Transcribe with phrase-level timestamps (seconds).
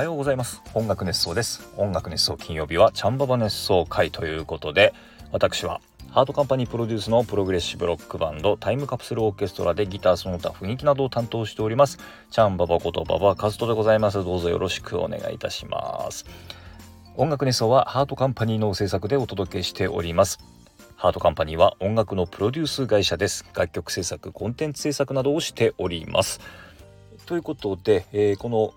[0.00, 0.62] はようございます。
[0.72, 1.74] 音楽熱想です。
[1.76, 4.94] 音楽熱想金曜日はチャンババ熱想回ということで
[5.30, 11.98] 私はハートカンパニープロデュースのプログレッシブロックバンドタイムカプセルオーケストラでギターその他雰囲気などを担当しております
[12.30, 14.24] チャンババことババカズトでございます。
[14.24, 16.24] どうぞよろしくお願いいたします。
[17.16, 20.38] 音楽熱想はハートカンパニーの制作でお届けしております。
[20.96, 23.44] ハートカンパニーは音楽のプロデュース会社です。
[23.54, 26.40] 楽曲制作コンテンツ制作などをしております。
[27.30, 28.72] ということで、えー、この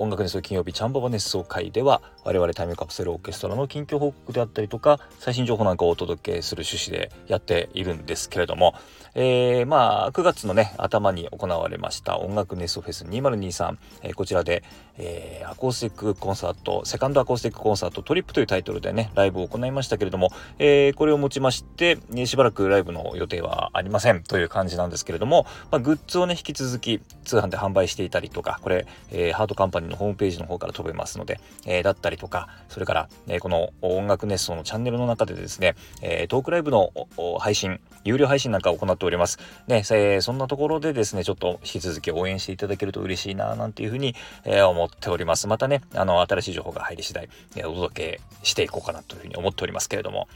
[0.00, 8.74] 音楽熱想金曜日チャンババ熱想回では我々タイムカプセルオーケストラの近況報告であったりとか最新情報なんかをお届けする趣旨でやっているんですけれども、
[9.14, 14.62] えー、まあ9月のね頭に行われました音楽熱想フェス2023、えー、こちらで、
[14.98, 36.92] えー、アコースティックコンサートセカンドアコースティックコンサートトリップというタイトルでねライブを行いましたけれども、えー、これをもちまして、しばらくライブの予定はありませんという感じなんですけれども、まあ、グッズをね引き続き通販で販売していたりとかこれ、えー、ハートカンパニーのホームページの方から飛べますので、えー、だったりとかそれから、えー、この音楽熱奏のチャンネルの中でですね、えー、トークライブの
[37.38, 39.38] 配信有料配信なんかを行ってております。
[39.66, 45.48] ね、えー、そんなところでですね、ちょっと引き続き応援していただけると嬉しいな、なんていうふうに、えー、思っております。
[45.48, 50.28] またね、あの、新しい情報が入り次第、えー、お届けしていこうかなというふうに思っておりますけれども。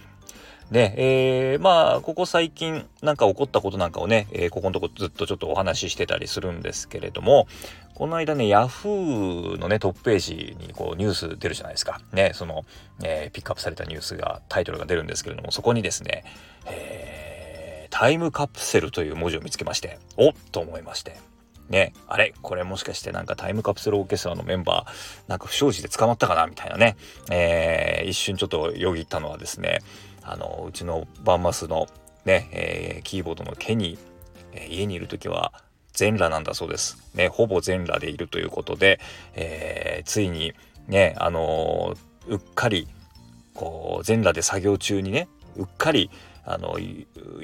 [0.70, 7.46] で、えー、まあ、ここ最近なんか起こったことなんかをね、えー、ここのとこずっとちょっとお話ししてたりするんですけれども、
[7.94, 12.00] この間ね、ヤフーのね、トップページにこうニュース出るじゃないですか。
[12.12, 12.64] ね、その、
[13.04, 16.24] えー、ピックアップされたニュースが、タイトルが出るんですけれども、そこにですね、
[16.66, 17.25] えー
[17.98, 21.16] タイムカプセルという文字を見つけまして、おっと思いまして。
[21.70, 22.34] ね、あれ？
[22.42, 26.46] これもしかしてなんかタイムカプセルオーケストラのメンバー、なんか不祥事で捕まったかな？
[26.46, 26.98] みたいなね、
[27.30, 29.78] えー、一瞬ちょっとよぎったのはですね、
[30.22, 31.86] あの、うちのバンマスの
[32.26, 33.98] ね、えー、キーボードのケニー、
[34.52, 35.54] えー、家にいる時は
[35.94, 36.98] 全裸なんだそうです。
[37.14, 39.00] ね、ほぼ全裸でいるということで、
[39.34, 40.52] えー、ついに
[40.86, 41.94] ね、あの
[42.28, 42.88] うっかり、
[43.54, 46.10] こう、全裸で作業中にね、うっかり、
[46.46, 46.78] あの、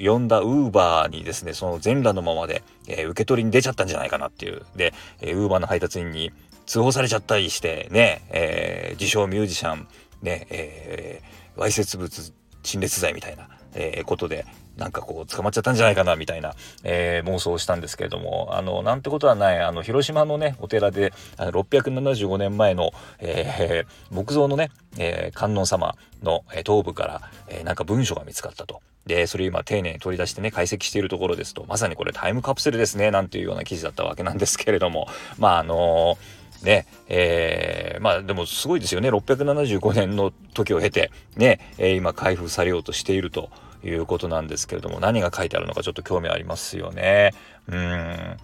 [0.01, 4.63] 呼んだウーバーにですね、その全裸のままで、えー、受け取りに出ちゃったんじゃないかなっていう。
[4.75, 6.31] で、えウーバーの配達員に
[6.65, 9.87] 通報されちゃったりしてね、えー、自称ミュージシャン、
[10.21, 14.45] ね、えー、わいせつ物陳列罪みたいな、えー、ことで、
[14.77, 28.81] なんかこう捕まっちゃったんじゃないかなみたいな、えー、妄想をしたんですけれども、あの、なんてことはない、あの、広島のね、お寺で、あの675年前の、えー、木造のね、え、観音様の、え頭部から、え、なんか文書が見つかったと。
[29.05, 39.09] で、それ今丁寧に取り出してね、解析しているところですと、まさにこれタイムカプセルですね、なんていうような記事だったわけなんですけれども、 まああのー、ね、えー、まあでもすごいですよね。
[39.09, 43.49] 675年の時を経て、ね、えー、今開封されようとしていると
[43.83, 47.33] いうことなんですけれども、何が書いてあるのかちょっと興味ありますよね。
[47.67, 48.37] うん。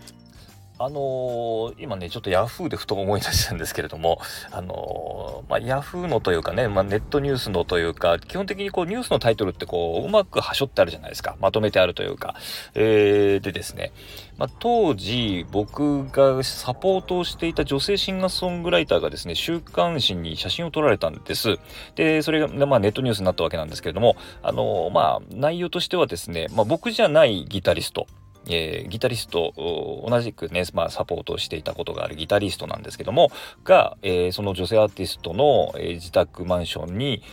[0.81, 11.35] あのー、今ね、ちょっとヤフーでふと思い出したんですけれども、あのー、まあ、ヤフーのというかね、まあ、ネットニュースのというか、基本的にこうニュースのタイトルってこう、うまくはしょってあるじゃないですか。
[11.41, 12.35] まとめてあるというか。
[12.75, 13.91] えー、でですね、
[14.37, 21.57] まあ、当時僕がサポートをしていた女性シンガーソングライターがですね、週刊誌に写真を撮られたんです。
[21.95, 28.07] で、それが、まあ、ネットニュースになったわけなんですけれども、あのー、まあ、内容としてはですね、まあ、僕じゃないギタリスト、
[28.49, 29.53] えー、ギタリスト、
[30.07, 33.31] 同じくね、まあ、サポートしていたことがあるギタリストなんですけども、
[33.63, 37.23] が、えー、その女性アーティストの、えー、自宅マンションに、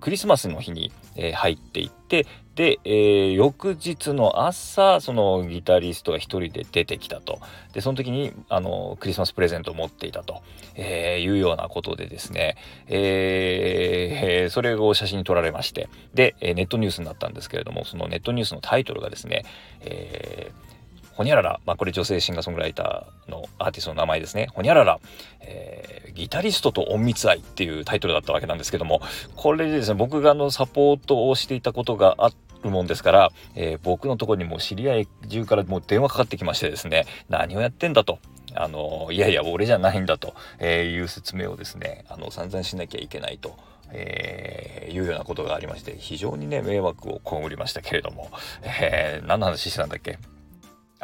[0.00, 7.40] クリスマスの日に、え、入っていって、で、えー、翌日の朝、そのギタリストが一人で出てきたと。
[7.72, 10.42] で、その時に、あの、クリスマスプレゼントを持っていたと、
[10.76, 12.56] えー、いうようなことでですね、
[12.86, 19.44] えー、それを写真に撮られまして、で、ネットニュースになったんですけれども、そのネットニュースのタイトルがですね、
[19.80, 20.74] えー
[21.16, 24.48] ほにゃらら、まあ、これ女性シンガーソングライターのアーティストの名前ですね。
[24.52, 24.98] ほにゃらら、
[25.40, 29.00] えー、ギタリストと隠密愛っていうタイトルだったわけなんですけども、
[29.36, 38.18] これでですね、僕があのサポートをしていたことがあっるもんですから、えー、僕のとこにも知り合い中からもう電話かかってきましてですね、何をやってんだと。
[38.54, 43.56] あの、いやいや、俺じゃないんだと、えいう説明をですね、あの、散々しなきゃいけないと。
[43.96, 48.30] えー、いうようなことがありまして、非常にね、迷惑を被りましたけれども、
[48.62, 50.18] えー、何の話してたんだっけ？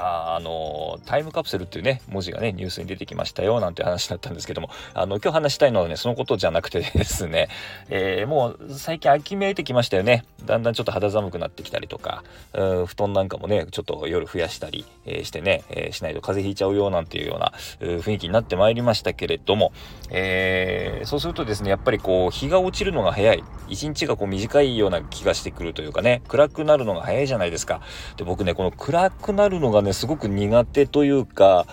[0.01, 7.49] ああのタイムカプセルっていうね、文字がね、ニュースに出てきましたよ、なんて話だったんですけども、あの、今日話したいのはね、そのことじゃなくて ですね、
[7.91, 10.25] えー、もう最近秋めいてきましたよね。
[10.45, 12.25] だんだんちょっと肌寒くなってきたりとか、
[12.55, 19.73] うん布団なんかもね、ちょっと夜増やしたり、えー、してね、えー、しないと風邪ひいちゃうよ、なんていうような雰囲気になってまいりましたけれども、
[20.11, 23.45] えー、そうするとですね、やっぱりこう、日が落ちるのが早い。
[23.69, 27.81] 一日がこう短いような気がしてくるというかね、暗くなるのが早いじゃないですか。
[28.17, 31.67] で、僕ね、この暗くなるのがね、すごく苦手というか、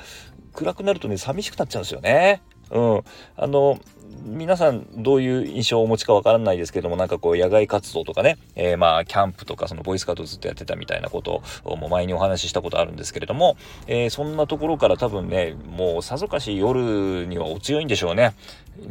[0.54, 2.42] 暗くなるとね、寂しくなっちゃうんですよね。
[2.72, 3.04] うん、
[3.36, 3.80] あの
[4.24, 18.34] 皆さんどういう印象をお持ちかわからないですけどもなんかこう野外活動とかね、えー、まあキャンプとかそのボイスカートずっとやってたみたいなことをもう前にお話ししたことあるんですけれども、えー、そんなところから多分ねもうさぞかし夜にはお強いんでしょうね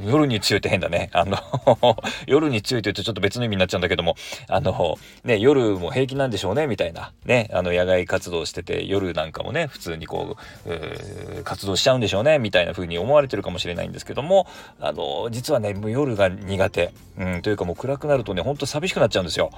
[0.05, 1.11] 夜に強いって変だね。
[1.13, 1.39] あの
[2.27, 4.17] 夜に強いと言うとちょっと別の意味になっちゃうんだけども
[4.49, 7.13] あのね夜も平気なんでしょうねみたいな。
[7.25, 10.37] ねあの野外活動してて夜なんかもね普通にこ
[10.67, 14.47] う活動しちゃうんでしょうねみたいな風に思われてるかもしれないんですけども
[14.81, 19.51] あの実はねもう夜が苦手、うん、というかもう暗くなるとねほんと寂しくなっちゃうんですよ。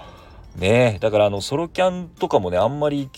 [0.58, 0.94] ね。
[0.96, 3.08] えだからあのソロキャンとかもねあんまり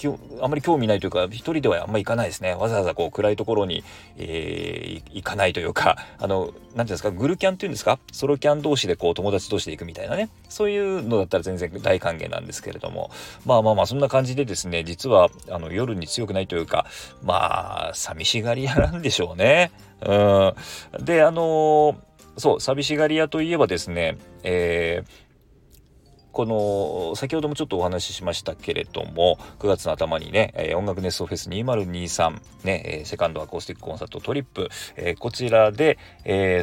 [0.40, 2.54] あんまり興味ないというか一人ではあんまり行かないですね。
[2.54, 3.82] わざわざこう暗いところに、
[4.18, 7.98] えー、行かないというか あの何ていうんですかグルキャンっていうんですか？
[8.12, 10.28] ソロキャン同士でこう友達同士で行くみたいなね。
[10.48, 13.10] そういうのだったら全然大歓迎なんですけれども。
[13.44, 16.86] まあまあまあそんな感じでですね実はあの夜に強くないというか
[17.22, 19.70] まあ寂しがり屋なんでしょうね。
[20.02, 20.54] うん。
[21.04, 21.96] であのー、
[22.36, 25.29] そう寂しがり屋といえばですねえー
[26.32, 34.68] この先ほどもちょっとお話ししましたけれども9月の頭にね、音楽熱奏フェス2023ね、セカンドアコースティックコンサートトリップ、
[35.18, 35.98] こちらで、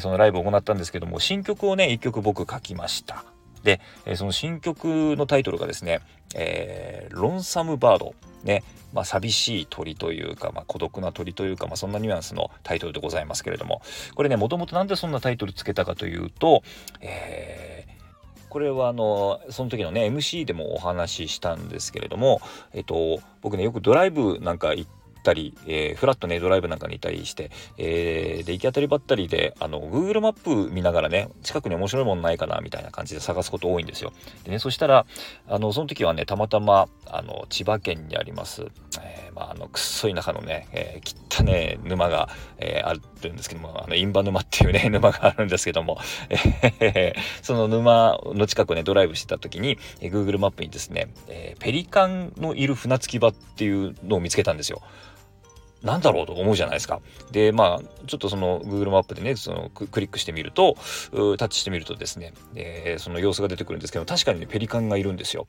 [0.02, 3.26] そのライブを行ったんですけども新曲をね1曲僕書きました。
[3.64, 3.82] で、
[4.16, 6.00] その新曲のタイトルがですね
[6.36, 13.82] 「えロンサムバード」ねまあ、寂しい鳥というか、まあ、孤独な鳥というか、まあ、そんなニュアンスのタイトルでございますけれども。
[14.16, 16.64] これねもともと何でそんなタイトルつけたかというと、
[17.02, 17.77] えー
[18.50, 22.42] これはあのその時のね MC でもお話ししたんですけれども、
[22.74, 24.92] えっと、僕ねよくドライブなんか行っ
[25.28, 34.14] たり、えー、フラットねドライブなんかにいたりして、えー、で行き当たりばったりであの Google マップ見ながらね近くに面白いものないかなみたいな感じで探すこと多いんですよ。
[34.46, 35.06] でねそしたら
[35.50, 38.64] あのその時はねたまたまあの千葉県にあります、
[39.02, 46.00] えー、まあ、あのくっそい中のね、えー、汚ね沼が、えー、あるんですけどもあの印旛沼っていうね 沼があるんですけども、
[46.80, 47.14] え、
[47.44, 54.82] その沼の近くねドライブしてた時に、えー、Google マップにですね、えー、ペリカンのいる船着き場っていうのを見つけたんですよ。
[55.84, 57.02] なんだろうと思うじゃないですか。
[57.32, 60.76] で、まあ、ちょっとその Google マップでね、そのクリックしてみると、
[61.38, 65.48] タッチしてみるとですね、えー、その様子が出てくるんですけど、確かにね、ペリカンがいるんですよ。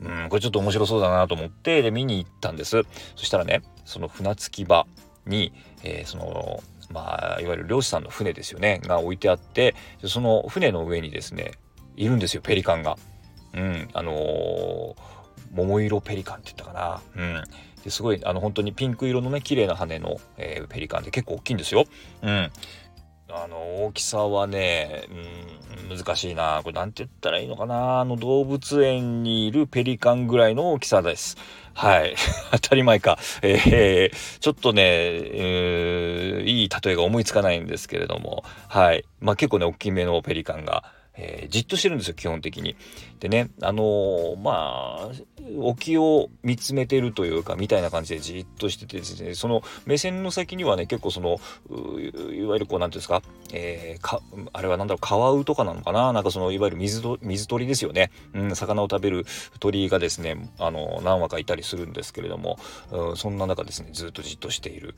[0.00, 2.82] うん、これちょっと面白そうだなと思って、で、見に行ったんです。
[3.16, 4.86] そしたらね、その船着き場
[5.26, 5.52] に、
[5.82, 11.52] えー、その、まあ、いわゆる漁師さんの船ですよね、が置いてあって、その船の上にですね、
[11.96, 12.96] いるんですよ、ペリカンが。
[13.54, 14.94] うん、あのー、
[15.52, 17.00] 桃色ペリカンって言ったかな。
[17.16, 17.44] うん。
[17.84, 21.84] ですごいあの本当にピンク色のね綺麗な羽の、えー、ペリカンで結構大きいんですよ。
[22.22, 22.50] うん。
[23.30, 25.04] あの大きさはね、
[25.90, 31.36] うん、難しいなこれ何て言ったらいいのかなあの動物園にいるペリカンぐらいの大きさです。
[31.74, 32.16] はい。
[32.50, 33.18] 当たり前か。
[33.42, 39.04] えー、ちょっとね、えー、いい例えが思いつかないんですけれども、はい。
[39.20, 40.82] まあ結構ね、大きめのペリカンが、
[41.20, 42.76] えー、じっとしてるんですよ基本的に。
[43.18, 45.10] でねあのー、まあ
[45.58, 53.22] 沖を見つめてるというかみたいな感じでじっとしててですねその目線の先にはね結構そのいわゆるこう何ていうんですか,、
[53.52, 54.20] えー、か
[54.52, 56.12] あれは何だろうカワウとかなのかな？
[56.12, 59.26] なんかそのいわゆる水水鳥ですよね、うん、魚を食べる
[59.58, 62.58] 鳥がですねあの何羽かいたりするんですけれども、
[62.92, 64.94] うん、そんな中ですねずっとじっとしている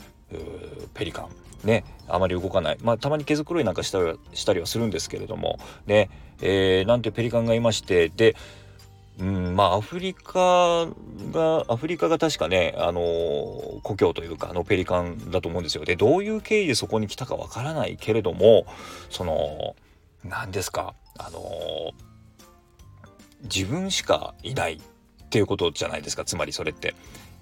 [0.92, 1.28] ペリカン。
[1.64, 2.78] ねあまり動かない。
[2.82, 3.98] まあたまに毛づくろいなんかした
[4.34, 5.58] したりはするんですけれども。
[5.86, 6.09] ね
[6.40, 8.34] えー、なんてペリカンがいましてで
[9.18, 10.86] うんまあアフリカ
[11.32, 18.64] がアフリカが確かねあのー、故郷というかあのペリカンだと思うんですよでどういう経緯でそこに来たかわからないけれども
[19.10, 19.76] その
[20.24, 21.92] 何ですかあのー、
[23.42, 26.94] 自分しかいないっていうことじゃないですかつまりそれって。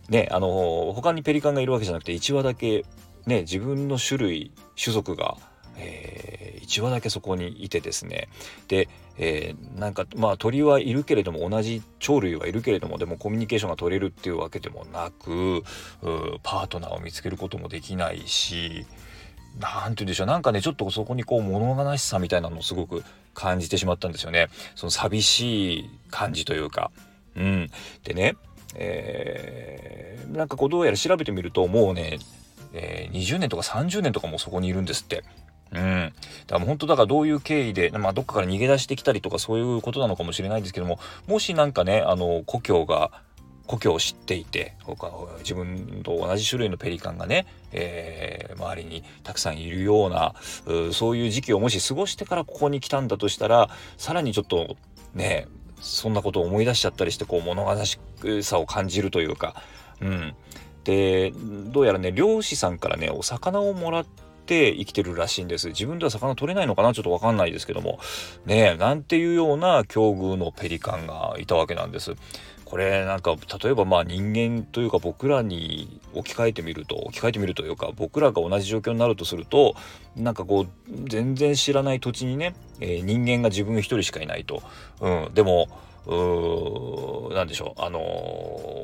[0.09, 2.87] ねあのー、他にペリカンがいるわけじゃなくて1羽だけ
[3.27, 5.37] ね自分の種類種族が
[5.79, 6.27] えー、
[6.69, 8.29] 1羽だけそこにいてですね
[8.69, 15.65] で、えー、なんかまあ鳥はいるけれども同じ鳥類はいるけれどもでもコミュニケーションが取れるっていうわけでもなく
[16.43, 18.87] パートナーを見つけることもできないし
[19.59, 23.03] 何て言うんでしょうなんかねちょっとそこにこう物悲しさみたいなのをすごく
[23.35, 26.91] 感じてしまったんですよねその寂しい感じというか。
[27.37, 27.71] うん、
[28.03, 28.35] でね、
[28.75, 32.19] えー、なんかこうどうやら調べてみるともうね、
[32.73, 35.23] えー、20年とか30年とかもそこにいるんですって。
[35.73, 36.13] うん。
[36.47, 43.11] だから本当だからどういう経緯で、まあどっかから逃げ出してきたりとかそういうことなのかもしれないんですけども、もしなんかね、あの、故郷が、
[43.67, 44.75] 故郷を知っていて、
[45.41, 50.35] 自分と同じ種類のペリカンがね、えー、周りにたくさんいるような、
[50.93, 54.77] そういう時期をもし過ごしてからここに来たんだとしたら、さらにちょっと
[55.15, 55.49] ね、
[55.81, 57.99] そんなことを思い出しちゃったりして、こう物悲し
[58.43, 59.63] さを感じるというか、
[60.01, 60.35] うん。
[60.85, 68.00] で、どうやらね、漁師さんからね、お魚をもらって、て生きてるらしいんです自分では魚取れないのかなちょっとわかんないですけども
[68.47, 72.14] ねえなんていうような境遇のペリカンがいたわけなんです
[72.64, 79.75] これなんか例えばまあ人間というか僕らに置き換えてみると置き換えてみるというか僕らが同じ状況になるとすると
[80.17, 84.62] なんかこう全然知らない土地にね、えー、人間が自分一人しかいないと、
[85.00, 85.69] うん、でも
[86.07, 88.00] うなんでしょうあの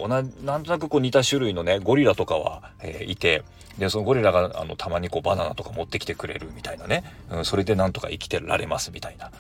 [0.03, 3.45] ー、なんとなくこう似た種類のねゴリラとかは、えー、いて
[3.79, 9.31] でそのゴリラがあのたまにこうバナナとか持ってきてくれるみたいなね、うん、それでなんとか生きてられますみたいな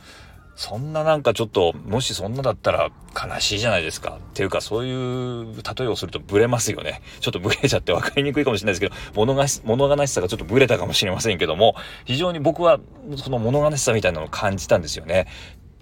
[0.56, 4.18] そんななんかちょっと、もしそんなだったら悲しいじゃないですか。
[4.20, 7.02] っていうか、そういう例えをするとブレますよね。
[7.20, 11.74] ちょっとブレちゃって分かりにくいかもしれないですけど、物が物悲しさがちょっとブレたかもしれませんけども、
[12.04, 12.78] 非常に僕は
[13.16, 15.26] その物悲しさみたいなのを感じたんですよね。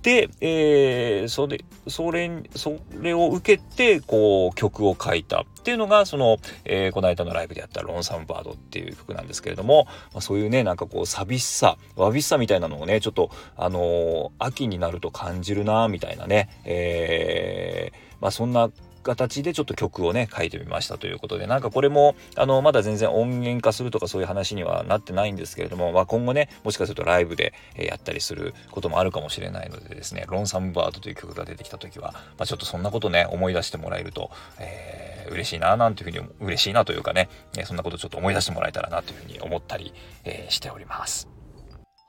[0.03, 18.71] で、えー、それそれそれを受けてこう曲を書いたっていうのがその、えー、この間のライブでやった「ロンサムバード」っていう曲なんですけれども、まあ、そういうねなんかこう寂しさわびしさみたいなのをねちょっとあのー、秋になると感じるなみたいなね、えー、まあ、そんな
[19.03, 37.29] 形でちょっと曲をね書いてみましたということでなんかこれもあのまだ全然音源化するとかそういう話にはなってないんですけれども、まあ、今後ねもしかするとライブでえやったりすることもあるかもしれないのでですね「ロンサムバード」という曲が出てきた時は、まあ、ちょっとそんなことね思い出してもらえると、えー、嬉しいななんていうふうに嬉しいなというかね
[37.59, 39.93] えそんなことちょっと思い出してもらえたらなというふうに思ったり、
[40.25, 41.42] えー、しております。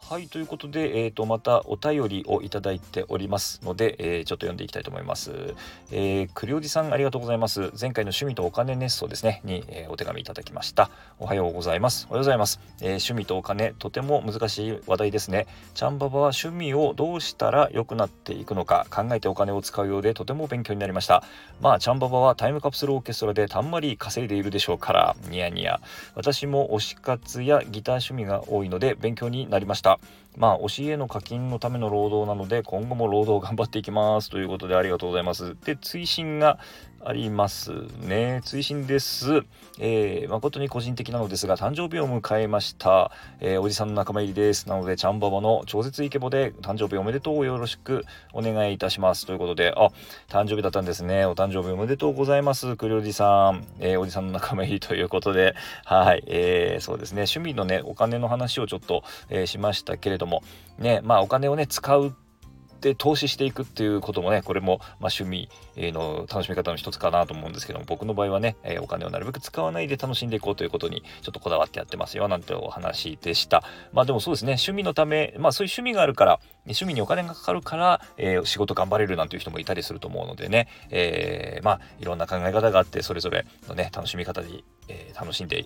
[0.10, 5.56] はい、ということで、えー、と、またお便りをいただいておりますので、えー、ちょっと読んでいきたいと思います。
[5.92, 7.72] えー、栗おじさんありがとうございます。
[7.80, 10.92] 前回の趣味とお金熱奏ですね、に、えー、お手紙いただきました。
[11.20, 12.06] おはようございます。
[12.10, 12.60] おはようございます。
[12.82, 15.48] えー、趣味とお金、とても難しい話題ですね。
[15.74, 21.24] ちゃんばばは趣味をどうしたら良くなっていくのか考えてお金を使うようでとても勉強になりました。
[21.62, 25.80] まあ、ちゃんばばはタイムカプセルオーケストラでたんまり稼いでいるでしょうから、ニヤニヤ。
[26.14, 29.93] 私も推し活やギター趣味が多いので勉強になりました。
[30.38, 35.56] まあ、推しへの課金のための労働なので、今後も労働頑張っていきますということでありがとうございます。
[35.64, 36.60] で、追伸が
[37.06, 38.42] ありますね。
[38.46, 39.44] 追伸です。
[39.80, 43.12] えー、誠に個人的なのですが、誕生日を迎えました。
[43.42, 44.70] えー、おじさんの仲間入りです。
[44.70, 49.26] なので、ちゃんばばの超絶イケボで誕生日おめでとうよろしくお願いいたします。
[49.26, 49.90] ということで、あ、
[50.30, 51.26] 誕生日だったんですね。
[51.26, 52.78] お誕生日おめでとうございます。
[52.78, 53.66] くりおじさん。
[53.80, 57.24] えー、おじさんの仲間入り ということで、はい、えー、そうですね。
[57.24, 60.42] 趣味のね、お金の話をちょっと、えー、しましたけれども、
[60.78, 62.16] ね、まあお金をね、使う
[62.84, 73.63] って投資していくっていうこともねこれもま趣味の楽しみ方の一つかなと思うんですけども僕の場合はね、えお金をなるべく使わないで楽しんでいこうということにちょっとこだわってやってますよなんてお話でした
[73.94, 85.66] まあでもそうですね趣味のためまあそういう趣味があるから趣味にお金がかかるから、えー、仕事頑張れるなんていう人もいたりすると思うのでね、えー、まあいろんな考え方があってそれぞれのね楽しみ方に、えー、楽しんで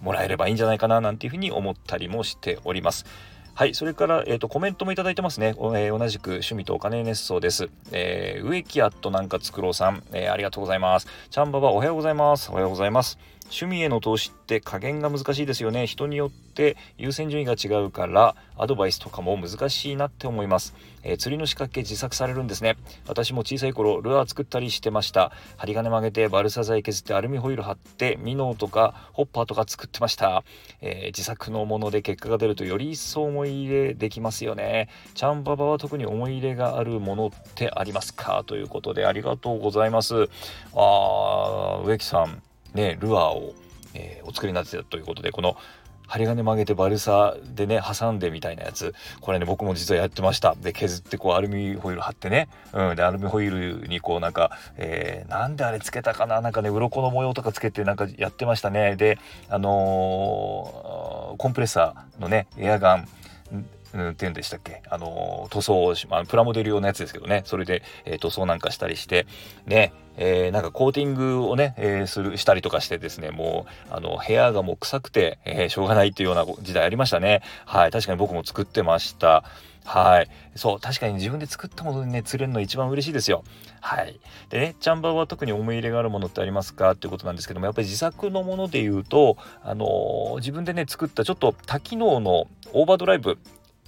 [0.00, 3.04] もらえればいいんじゃないかななんていうふうに思ったりもしております。
[3.58, 5.54] はい、それから、えーと、コメントもいただいてますね。
[5.56, 7.70] えー、同じく趣味とお金熱奏です。
[7.90, 11.06] えー、植木アットなんか作ろうさん、えー、ありがとうございます。
[11.30, 12.50] ちゃんばばおはようございます。
[12.50, 13.18] おはようございます。
[13.48, 15.86] 趣味への投資って加減が難しいですよね。
[15.86, 20.74] 人によって優先順位が違うからアドバイスとかも難しいなって思います。
[21.02, 22.76] えー、釣りの仕掛け自作されるんですね。
[23.06, 25.32] 私も小さい頃ルアー作ったりしてました。
[25.56, 30.42] 針金曲げてバルサ材削ってアルミホイル貼ってミノーとかホッパーとか作ってました。
[30.80, 34.88] えー、自作のもので結果が出るとより一層思い入れできますよね。
[35.14, 38.42] チャンババは特に思い入れがあるものってありますか？
[38.44, 40.28] ということでありがとうございます。
[40.74, 42.42] あー、植木さん。
[42.76, 43.54] ね、ルアーを、
[43.94, 45.56] えー、お作りになってたということでこの
[46.06, 50.54] 針金曲げてバルサでね挟んでみたいなやつこれね僕も実はやってました。
[50.54, 58.94] で削ってこうアルミホイル貼ってね、うん、でアルミホイルにこうなんか、えー、なんであれつけたかななんかね鱗の模様とかつけてなんかやってましたね。
[58.94, 59.18] で
[59.48, 63.08] あのー、コンプレッサーのねエアガン
[63.94, 64.82] うん、っていうんでしたっけ？
[64.90, 67.42] あの塗装をし、まあ、プラモデル用のやつですけどね。
[67.46, 69.26] それで、えー、塗装なんかしたりして。
[69.66, 77.42] ねえー、なんかコーティングをね、えー、するしたりとかしてですねもうあの部屋がもう臭くて、えー、しょうがないっていうような時代ありましたね。
[77.66, 79.44] はい確かに僕も作ってました。
[79.84, 80.28] はい。
[80.56, 83.44] そう確かに自分で作ったものにね釣れるの一番嬉しいですよ。
[83.82, 84.18] はい。
[84.48, 93.38] でねチャンバーは特に思い入れがあるものってありますかっていうことなんですけどもやっぱり自作のもので言うとあの自分でね作ったちょっと多機能のオーバードライブ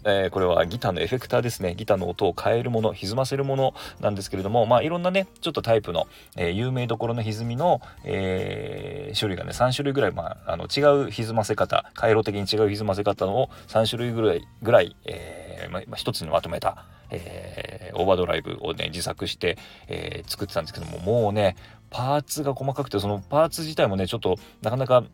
[0.05, 1.75] えー、これはギターのエフェクターですね。
[1.75, 19.57] ギターの音を変えるもの歪ませるものなんですけれどもまあいろんなねちょっとタイプの、えー、有名どころの歪みの、えー、種類がね3種類ぐらい、まあ、あの違う歪ませ方回路的に違う歪ませ方を3種類ぐらいぐらい、えーまあ、一つにまとめたえ、オーバードライブをね自作して、
[19.89, 21.57] え、作ってたんですけどももうね
[21.91, 25.05] パーツが細かくてそのパーツ自体もねちょっとなかなか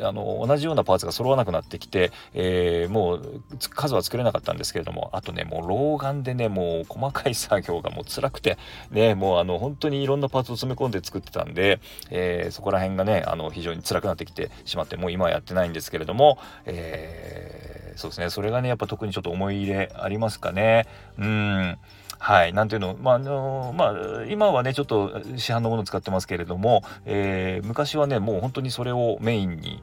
[0.00, 8.58] あの同じようなパーツが揃わなくなってきて、えー、もう数は作れなかったんですけれどもあとねもう老眼でねもう細かい作業がもう辛くて
[8.90, 20.86] ねもうあの本当にいろんなパーツを詰め込んで作ってたんで、えー、そこら辺がねあの非常に辛くなってきてしまってもう今はやってないんですけれども、えー、そうですねそれがねやっぱ特にちょっと思い入れありますかね。
[21.18, 21.78] うん。
[22.18, 29.82] はい、なんていうの、まあ、あのまあ、今はね、ちょっと市販のものを使ってますけれども、えー、昔はね、もう本当にそれをメインに、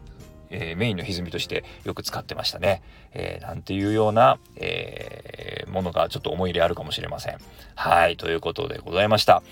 [0.50, 2.82] えー、メインの歪みとしてよく使ってましたね。
[3.14, 7.38] えー、なんていうような、えー、ものがちょっと思い入れあるかもしれません。
[7.76, 9.44] はい、ということでございました。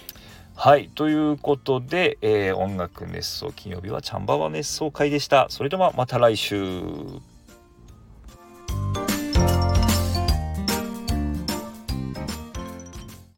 [0.56, 0.90] はい。
[0.90, 5.48] ということで、えー、音楽熱奏金曜日はチャンバワ熱奏会でした。
[5.50, 6.74] それではまた来週。